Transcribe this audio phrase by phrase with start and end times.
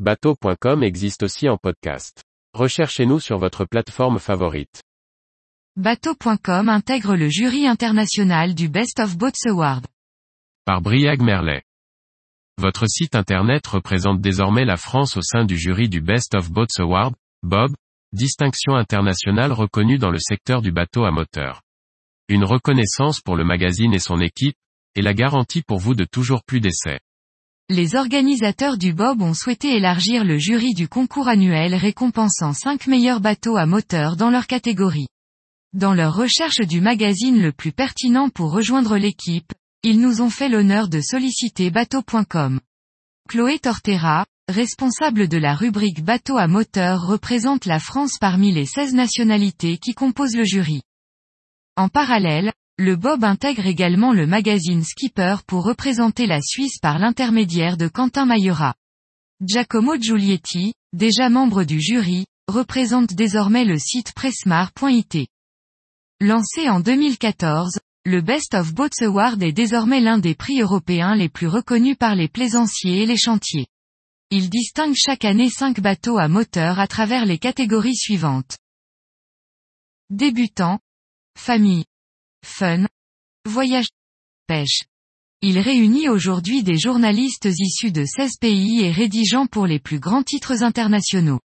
[0.00, 2.24] Bateau.com existe aussi en podcast.
[2.52, 4.82] Recherchez-nous sur votre plateforme favorite.
[5.76, 9.86] Bateau.com intègre le jury international du Best of Boats Award.
[10.64, 11.62] Par Briag Merlet.
[12.58, 16.80] Votre site internet représente désormais la France au sein du jury du Best of Boats
[16.80, 17.14] Award,
[17.44, 17.72] BOB,
[18.12, 21.62] distinction internationale reconnue dans le secteur du bateau à moteur.
[22.28, 24.56] Une reconnaissance pour le magazine et son équipe,
[24.96, 26.98] et la garantie pour vous de toujours plus d'essais.
[27.70, 33.20] Les organisateurs du Bob ont souhaité élargir le jury du concours annuel récompensant 5 meilleurs
[33.20, 35.08] bateaux à moteur dans leur catégorie.
[35.72, 39.50] Dans leur recherche du magazine le plus pertinent pour rejoindre l'équipe,
[39.82, 42.60] ils nous ont fait l'honneur de solliciter bateau.com.
[43.30, 48.92] Chloé Tortera, responsable de la rubrique bateau à moteur représente la France parmi les 16
[48.92, 50.82] nationalités qui composent le jury.
[51.76, 57.76] En parallèle, le Bob intègre également le magazine Skipper pour représenter la Suisse par l'intermédiaire
[57.76, 58.74] de Quentin Mayera.
[59.40, 65.28] Giacomo Giulietti, déjà membre du jury, représente désormais le site pressmar.it.
[66.20, 71.28] Lancé en 2014, le Best of Boats Award est désormais l'un des prix européens les
[71.28, 73.68] plus reconnus par les plaisanciers et les chantiers.
[74.30, 78.58] Il distingue chaque année 5 bateaux à moteur à travers les catégories suivantes.
[80.10, 80.80] Débutant,
[81.38, 81.84] famille,
[82.44, 82.86] fun,
[83.48, 83.88] voyage,
[84.46, 84.84] pêche.
[85.42, 90.22] Il réunit aujourd'hui des journalistes issus de 16 pays et rédigeant pour les plus grands
[90.22, 91.40] titres internationaux.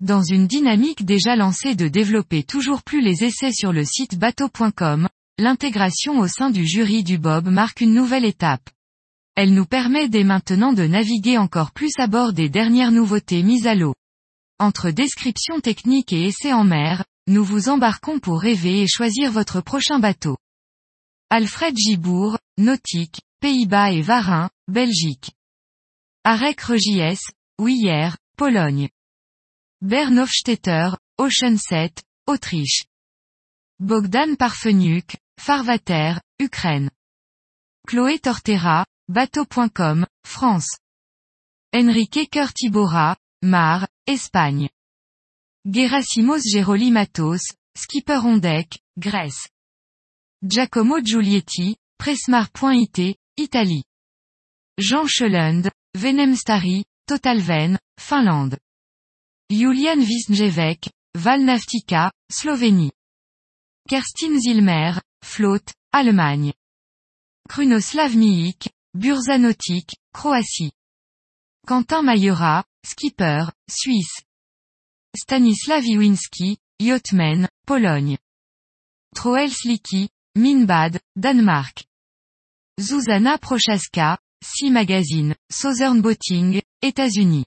[0.00, 5.08] Dans une dynamique déjà lancée de développer toujours plus les essais sur le site bateau.com,
[5.38, 8.70] l'intégration au sein du jury du Bob marque une nouvelle étape.
[9.34, 13.66] Elle nous permet dès maintenant de naviguer encore plus à bord des dernières nouveautés mises
[13.66, 13.94] à l'eau.
[14.58, 19.60] Entre description technique et essais en mer, nous vous embarquons pour rêver et choisir votre
[19.60, 20.36] prochain bateau.
[21.30, 25.30] Alfred Gibourg, Nautique, Pays-Bas et Varin, Belgique.
[26.24, 27.20] Arek Regies,
[27.56, 28.88] Ouillère, Pologne.
[29.80, 32.82] Bernhofstetter, Ocean 7, Autriche.
[33.78, 36.90] Bogdan Parfeniuk, Farvater, Ukraine.
[37.86, 40.78] Chloé Tortera, Bateau.com, France.
[41.72, 44.68] Enrique Curtibora, Mar, Espagne.
[45.66, 47.42] Gerasimos Gerolimatos,
[47.76, 49.48] Skipper on deck, Grèce.
[50.42, 53.84] Giacomo Giulietti, Pressmar.it, Italie.
[54.78, 58.58] Jean Schelund, Venemstari, Totalven, Finlande.
[59.50, 62.92] Julian Wisniewek, Valnavtica, Slovénie.
[63.86, 66.54] Kerstin Zilmer, Flotte, Allemagne.
[67.50, 69.36] Krunoslav Miik, Burza
[70.14, 70.72] Croatie.
[71.66, 74.22] Quentin Mayera, Skipper, Suisse.
[75.16, 78.18] Stanislav Iwinski, Yachtman, Pologne.
[79.14, 81.84] Troel Sliki, Minbad, Danemark.
[82.78, 87.44] Zuzana Prochaska, Sea Magazine, Southern Boating, États-Unis.